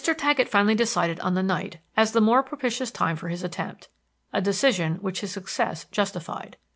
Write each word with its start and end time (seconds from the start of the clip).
Taggett 0.03 0.49
finally 0.49 0.73
decided 0.73 1.19
on 1.19 1.35
the 1.35 1.43
night 1.43 1.77
as 1.95 2.11
the 2.11 2.21
more 2.21 2.41
propitious 2.41 2.89
time 2.89 3.15
for 3.15 3.27
his 3.29 3.43
attempt, 3.43 3.87
a 4.33 4.41
decision 4.41 4.95
which 4.95 5.21
his 5.21 5.31
success 5.31 5.85
justified. 5.91 6.57